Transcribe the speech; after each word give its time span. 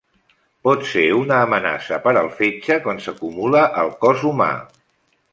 Pot 0.67 0.85
ser 0.91 1.03
una 1.17 1.35
amenaça 1.47 1.99
per 2.05 2.13
al 2.21 2.29
fetge 2.39 2.77
quan 2.85 3.01
s'acumula 3.03 3.61
al 3.83 3.93
cos 4.07 4.25
humà. 4.31 4.49